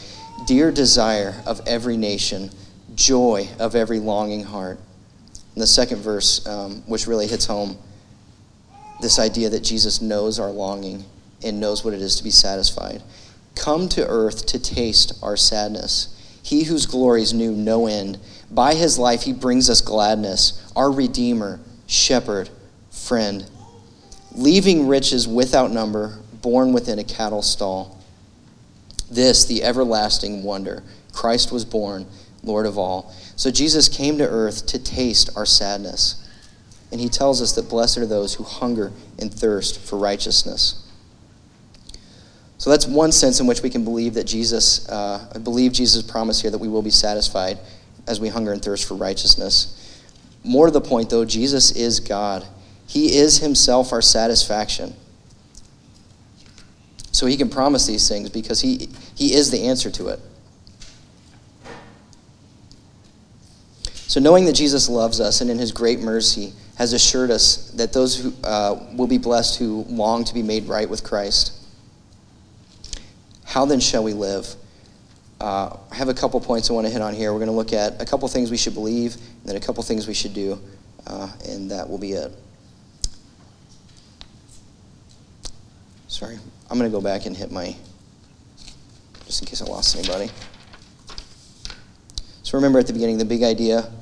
[0.46, 2.50] dear desire of every nation
[2.96, 4.80] joy of every longing heart.
[5.56, 7.78] In the second verse, um, which really hits home
[9.00, 11.02] this idea that Jesus knows our longing
[11.42, 13.02] and knows what it is to be satisfied.
[13.54, 16.12] Come to earth to taste our sadness.
[16.42, 18.18] He whose glories knew no end.
[18.50, 22.50] By his life, he brings us gladness, our Redeemer, Shepherd,
[22.90, 23.44] Friend.
[24.32, 27.98] Leaving riches without number, born within a cattle stall.
[29.10, 30.82] This, the everlasting wonder.
[31.12, 32.06] Christ was born,
[32.46, 33.12] Lord of all.
[33.36, 36.22] So Jesus came to earth to taste our sadness.
[36.92, 40.82] And he tells us that blessed are those who hunger and thirst for righteousness.
[42.58, 46.40] So that's one sense in which we can believe that Jesus, uh, believe Jesus' promise
[46.40, 47.58] here that we will be satisfied
[48.06, 50.02] as we hunger and thirst for righteousness.
[50.42, 52.46] More to the point, though, Jesus is God.
[52.86, 54.94] He is himself our satisfaction.
[57.10, 60.20] So he can promise these things because he, he is the answer to it.
[64.16, 67.92] So, knowing that Jesus loves us and in his great mercy has assured us that
[67.92, 71.52] those who uh, will be blessed who long to be made right with Christ,
[73.44, 74.48] how then shall we live?
[75.38, 77.30] Uh, I have a couple points I want to hit on here.
[77.30, 79.82] We're going to look at a couple things we should believe, and then a couple
[79.82, 80.58] things we should do,
[81.06, 82.32] uh, and that will be it.
[86.08, 86.38] Sorry,
[86.70, 87.76] I'm going to go back and hit my,
[89.26, 90.30] just in case I lost anybody.
[92.44, 93.92] So remember at the beginning, the big idea,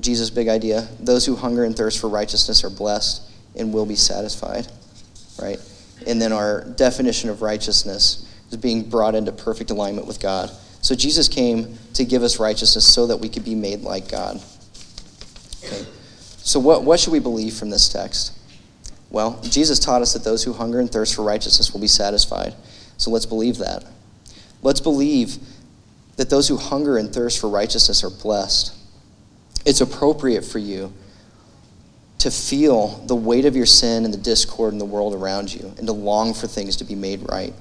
[0.00, 3.22] Jesus' big idea those who hunger and thirst for righteousness are blessed
[3.56, 4.66] and will be satisfied,
[5.40, 5.58] right?
[6.06, 10.50] And then our definition of righteousness is being brought into perfect alignment with God.
[10.80, 14.42] So Jesus came to give us righteousness so that we could be made like God.
[15.64, 15.86] Okay.
[16.38, 18.38] So what, what should we believe from this text?
[19.10, 22.54] Well, Jesus taught us that those who hunger and thirst for righteousness will be satisfied.
[22.98, 23.84] So let's believe that.
[24.60, 25.36] Let's believe
[26.16, 28.76] that those who hunger and thirst for righteousness are blessed.
[29.64, 30.92] It's appropriate for you
[32.18, 35.72] to feel the weight of your sin and the discord in the world around you
[35.78, 37.52] and to long for things to be made right.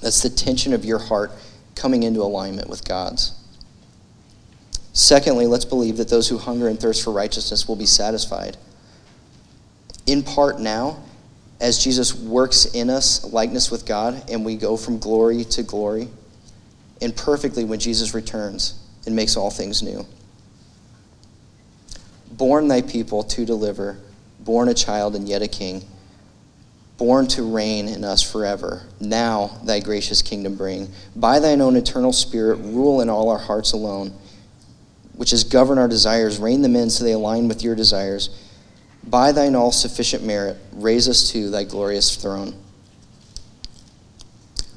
[0.00, 1.30] That's the tension of your heart
[1.74, 3.40] coming into alignment with God's.
[4.92, 8.56] Secondly, let's believe that those who hunger and thirst for righteousness will be satisfied.
[10.06, 11.02] In part now,
[11.60, 16.08] as Jesus works in us likeness with God and we go from glory to glory
[17.00, 20.06] and perfectly when Jesus returns and makes all things new.
[22.36, 23.96] Born thy people to deliver,
[24.40, 25.84] born a child and yet a king,
[26.96, 28.82] born to reign in us forever.
[29.00, 30.88] Now thy gracious kingdom bring.
[31.14, 34.12] By thine own eternal spirit, rule in all our hearts alone,
[35.14, 38.30] which is govern our desires, rein them in so they align with your desires.
[39.04, 42.54] By thine all sufficient merit, raise us to thy glorious throne.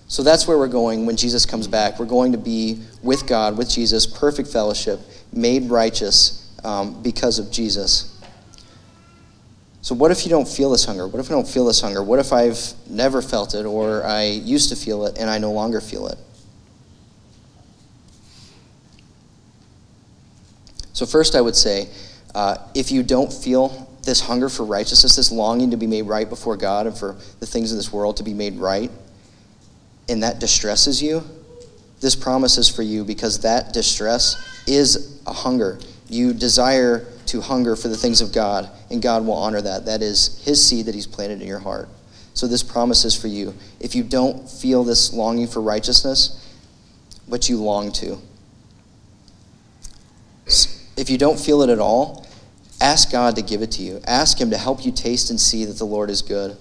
[0.09, 1.99] So that's where we're going when Jesus comes back.
[1.99, 4.99] We're going to be with God, with Jesus, perfect fellowship,
[5.33, 8.13] made righteous um, because of Jesus.
[9.81, 11.07] So, what if you don't feel this hunger?
[11.07, 12.03] What if I don't feel this hunger?
[12.03, 15.51] What if I've never felt it, or I used to feel it and I no
[15.51, 16.17] longer feel it?
[20.93, 21.89] So, first, I would say
[22.35, 26.27] uh, if you don't feel this hunger for righteousness, this longing to be made right
[26.27, 28.91] before God and for the things of this world to be made right,
[30.09, 31.23] and that distresses you,
[31.99, 34.35] this promise is for you because that distress
[34.67, 35.79] is a hunger.
[36.09, 39.85] You desire to hunger for the things of God, and God will honor that.
[39.85, 41.89] That is His seed that He's planted in your heart.
[42.33, 43.53] So this promise is for you.
[43.79, 46.43] If you don't feel this longing for righteousness,
[47.27, 48.19] but you long to,
[50.95, 52.25] if you don't feel it at all,
[52.79, 54.01] ask God to give it to you.
[54.05, 56.57] Ask Him to help you taste and see that the Lord is good.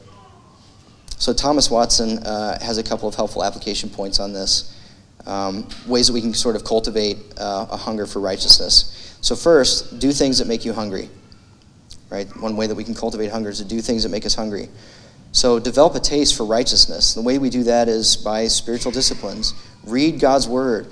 [1.19, 4.73] So Thomas Watson uh, has a couple of helpful application points on this.
[5.27, 9.06] Um, ways that we can sort of cultivate uh, a hunger for righteousness.
[9.21, 11.09] So first, do things that make you hungry.
[12.11, 12.29] Right?
[12.41, 14.69] One way that we can cultivate hunger is to do things that make us hungry.
[15.33, 17.15] So develop a taste for righteousness.
[17.15, 19.55] The way we do that is by spiritual disciplines.
[19.85, 20.87] Read God's word.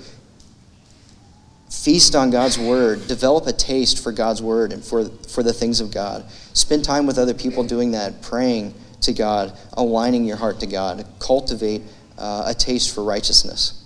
[1.69, 3.07] Feast on God's word.
[3.07, 6.29] Develop a taste for God's word and for, for the things of God.
[6.53, 11.05] Spend time with other people doing that, praying, to God, aligning your heart to God.
[11.19, 11.81] Cultivate
[12.17, 13.83] uh, a taste for righteousness.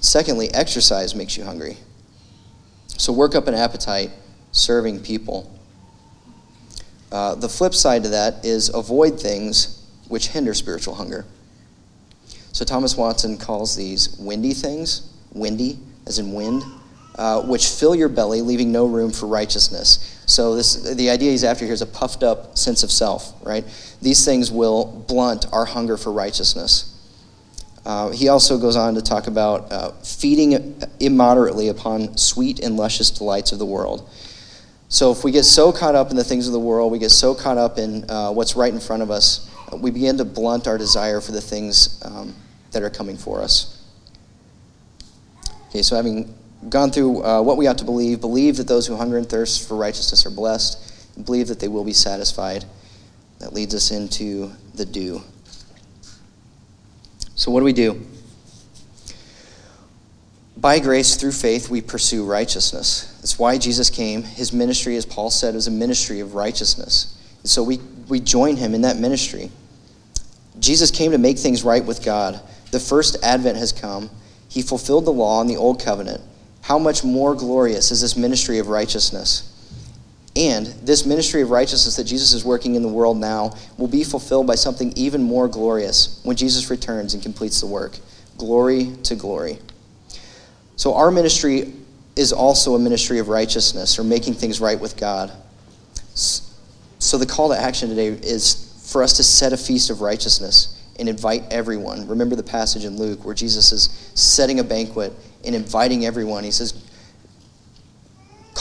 [0.00, 1.76] Secondly, exercise makes you hungry.
[2.96, 4.10] So work up an appetite
[4.52, 5.52] serving people.
[7.12, 11.24] Uh, the flip side to that is avoid things which hinder spiritual hunger.
[12.52, 16.62] So Thomas Watson calls these windy things, windy as in wind,
[17.16, 20.22] uh, which fill your belly, leaving no room for righteousness.
[20.26, 23.64] So this, the idea he's after here is a puffed up sense of self, right?
[24.02, 26.95] These things will blunt our hunger for righteousness.
[27.86, 33.10] Uh, he also goes on to talk about uh, feeding immoderately upon sweet and luscious
[33.10, 34.10] delights of the world.
[34.88, 37.12] So if we get so caught up in the things of the world, we get
[37.12, 40.66] so caught up in uh, what's right in front of us, we begin to blunt
[40.66, 42.34] our desire for the things um,
[42.72, 43.84] that are coming for us.
[45.68, 46.36] Okay, so having
[46.68, 49.68] gone through uh, what we ought to believe, believe that those who hunger and thirst
[49.68, 52.64] for righteousness are blessed, believe that they will be satisfied.
[53.38, 55.22] That leads us into the do.
[57.36, 58.04] So, what do we do?
[60.56, 63.16] By grace, through faith, we pursue righteousness.
[63.20, 64.22] That's why Jesus came.
[64.22, 67.16] His ministry, as Paul said, is a ministry of righteousness.
[67.42, 67.78] And so we,
[68.08, 69.50] we join him in that ministry.
[70.58, 72.40] Jesus came to make things right with God.
[72.70, 74.10] The first advent has come.
[74.48, 76.22] He fulfilled the law in the old covenant.
[76.62, 79.52] How much more glorious is this ministry of righteousness?
[80.36, 84.04] And this ministry of righteousness that Jesus is working in the world now will be
[84.04, 87.98] fulfilled by something even more glorious when Jesus returns and completes the work.
[88.36, 89.58] Glory to glory.
[90.76, 91.72] So, our ministry
[92.16, 95.32] is also a ministry of righteousness or making things right with God.
[96.14, 100.82] So, the call to action today is for us to set a feast of righteousness
[100.98, 102.06] and invite everyone.
[102.08, 105.14] Remember the passage in Luke where Jesus is setting a banquet
[105.46, 106.44] and inviting everyone.
[106.44, 106.72] He says,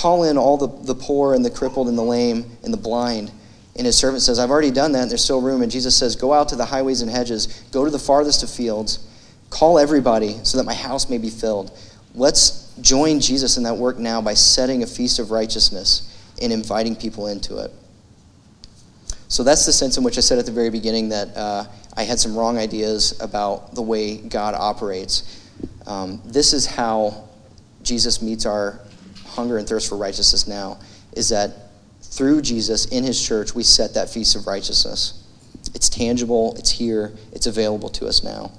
[0.06, 3.32] Call in all the, the poor and the crippled and the lame and the blind.
[3.76, 5.64] And his servant says, I've already done that, and there's still room.
[5.64, 8.51] And Jesus says, Go out to the highways and hedges, go to the farthest of
[8.51, 8.99] fields,
[9.49, 11.76] call everybody so that my house may be filled.
[12.14, 16.95] Let's join Jesus in that work now by setting a feast of righteousness and inviting
[16.95, 17.72] people into it.
[19.28, 21.66] So that's the sense in which I said at the very beginning that uh,
[21.97, 25.43] I had some wrong ideas about the way God operates.
[25.88, 27.28] Um, this is how
[27.82, 28.84] Jesus meets our
[29.36, 30.79] hunger and thirst for righteousness now,
[31.13, 31.51] is that
[32.01, 35.23] through Jesus in his church, we set that feast of righteousness.
[35.73, 38.51] It's tangible, it's here, it's available to us now.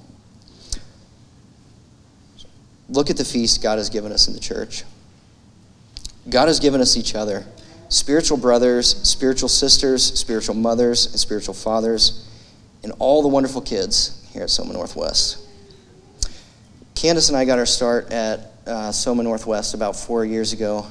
[2.89, 4.85] Look at the feast God has given us in the church.
[6.29, 7.47] God has given us each other
[7.89, 12.29] spiritual brothers, spiritual sisters, spiritual mothers, and spiritual fathers,
[12.83, 15.39] and all the wonderful kids here at Soma Northwest.
[16.95, 20.87] Candace and I got our start at uh, Soma Northwest about four years ago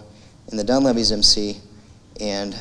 [0.52, 1.58] in the Dunleavy's MC,
[2.20, 2.56] and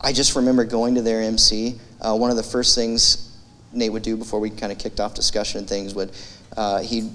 [0.00, 1.78] I just remember going to their MC.
[2.00, 3.36] Uh, one of the first things
[3.72, 6.12] Nate would do before we kind of kicked off discussion and things would
[6.56, 7.10] uh, he'd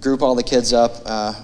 [0.00, 1.34] group all the kids up, uh,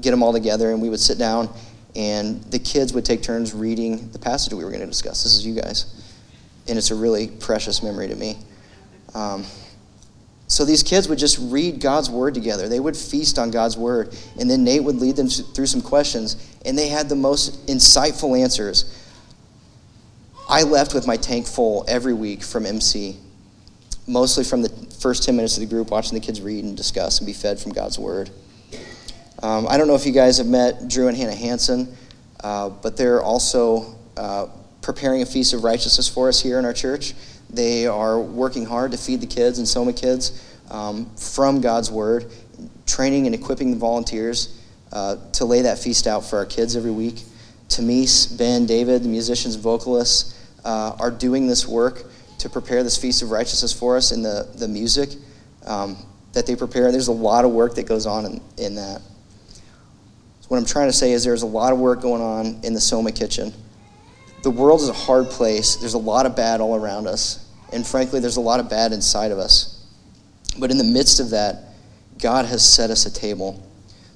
[0.00, 1.48] get them all together, and we would sit down,
[1.96, 5.22] and the kids would take turns reading the passage we were going to discuss.
[5.24, 5.96] This is you guys.
[6.68, 8.38] And it's a really precious memory to me.
[9.14, 9.44] Um,
[10.50, 12.68] so these kids would just read God's word together.
[12.68, 14.16] They would feast on God's word.
[14.38, 18.38] And then Nate would lead them through some questions, and they had the most insightful
[18.38, 18.96] answers.
[20.48, 23.16] I left with my tank full every week from MC
[24.10, 24.68] mostly from the
[25.00, 27.58] first 10 minutes of the group, watching the kids read and discuss and be fed
[27.58, 28.30] from God's Word.
[29.42, 31.96] Um, I don't know if you guys have met Drew and Hannah Hanson,
[32.42, 34.48] uh, but they're also uh,
[34.82, 37.14] preparing a feast of righteousness for us here in our church.
[37.52, 42.30] They are working hard to feed the kids and Soma kids um, from God's Word,
[42.86, 44.60] training and equipping the volunteers
[44.92, 47.22] uh, to lay that feast out for our kids every week.
[47.68, 52.04] Tamise, Ben, David, the musicians vocalists uh, are doing this work
[52.38, 55.10] to prepare this feast of righteousness for us in the, the music
[55.66, 55.96] um,
[56.32, 56.90] that they prepare.
[56.90, 59.00] There's a lot of work that goes on in, in that.
[59.52, 62.74] So what I'm trying to say is there's a lot of work going on in
[62.74, 63.52] the Soma kitchen.
[64.42, 65.76] The world is a hard place.
[65.76, 67.46] There's a lot of bad all around us.
[67.72, 69.86] And frankly, there's a lot of bad inside of us.
[70.58, 71.74] But in the midst of that,
[72.18, 73.66] God has set us a table.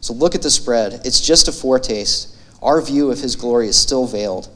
[0.00, 1.00] So look at the spread.
[1.04, 2.36] It's just a foretaste.
[2.62, 4.48] Our view of his glory is still veiled.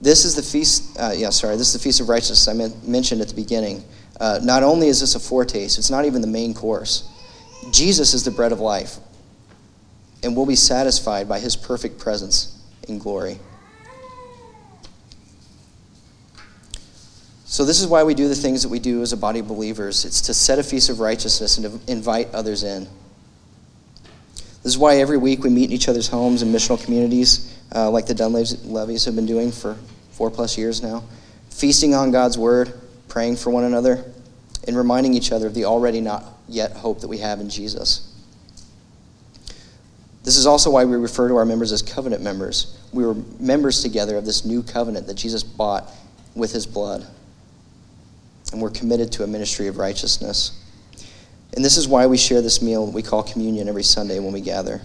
[0.00, 2.52] This is the feast, uh, yeah, sorry, this is the Feast of Righteousness I
[2.86, 3.82] mentioned at the beginning.
[4.20, 7.08] Uh, not only is this a foretaste, it's not even the main course.
[7.70, 8.96] Jesus is the bread of life,
[10.22, 13.38] and we'll be satisfied by his perfect presence in glory.
[17.56, 19.48] So, this is why we do the things that we do as a body of
[19.48, 22.86] believers it's to set a feast of righteousness and to invite others in.
[24.34, 27.90] This is why every week we meet in each other's homes and missional communities uh,
[27.90, 29.74] like the Dunleavys have been doing for
[30.10, 31.02] four plus years now,
[31.48, 32.78] feasting on God's word,
[33.08, 34.04] praying for one another,
[34.68, 38.14] and reminding each other of the already not yet hope that we have in Jesus.
[40.24, 42.78] This is also why we refer to our members as covenant members.
[42.92, 45.90] We were members together of this new covenant that Jesus bought
[46.34, 47.06] with his blood.
[48.52, 50.62] And we're committed to a ministry of righteousness.
[51.54, 54.40] And this is why we share this meal we call communion every Sunday when we
[54.40, 54.80] gather.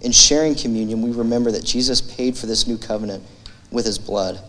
[0.00, 3.22] In sharing communion, we remember that Jesus paid for this new covenant
[3.70, 4.40] with his blood.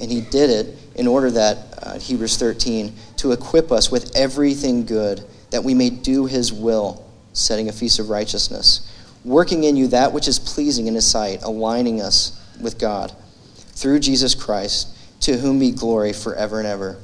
[0.00, 4.84] And he did it in order that, uh, Hebrews 13, to equip us with everything
[4.84, 8.92] good, that we may do his will, setting a feast of righteousness.
[9.24, 13.12] working in you that which is pleasing in His sight, aligning us with God
[13.56, 14.88] through Jesus Christ,
[15.22, 16.96] to whom be glory forever and ever.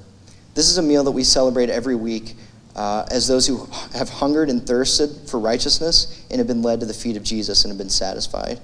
[0.55, 2.35] This is a meal that we celebrate every week
[2.77, 6.87] uh, as those who have hungered and thirsted for righteousness and have been led to
[6.87, 8.61] the feet of Jesus and have been satisfied.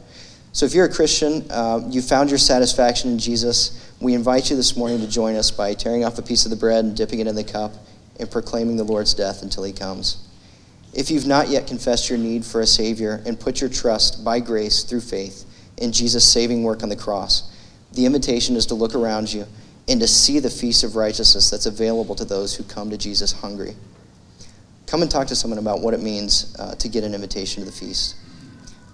[0.53, 4.57] So, if you're a Christian, uh, you found your satisfaction in Jesus, we invite you
[4.57, 7.21] this morning to join us by tearing off a piece of the bread and dipping
[7.21, 7.73] it in the cup
[8.19, 10.27] and proclaiming the Lord's death until he comes.
[10.95, 14.41] If you've not yet confessed your need for a Savior and put your trust by
[14.41, 15.45] grace through faith
[15.77, 17.55] in Jesus' saving work on the cross,
[17.93, 19.47] the invitation is to look around you
[19.89, 23.33] and to see the feast of righteousness that's available to those who come to Jesus
[23.33, 23.75] hungry.
[24.87, 27.71] Come and talk to someone about what it means uh, to get an invitation to
[27.71, 28.17] the feast.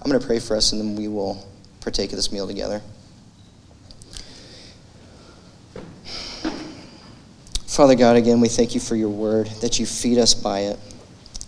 [0.00, 1.46] I'm going to pray for us and then we will
[1.80, 2.80] partake of this meal together.
[7.66, 10.78] Father God, again, we thank you for your word, that you feed us by it.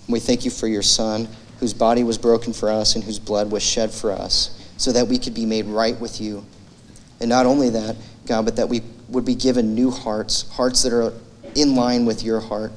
[0.08, 1.28] We thank you for your Son,
[1.60, 5.06] whose body was broken for us and whose blood was shed for us, so that
[5.06, 6.44] we could be made right with you.
[7.20, 10.92] And not only that, God, but that we would be given new hearts, hearts that
[10.92, 11.12] are
[11.54, 12.72] in line with your heart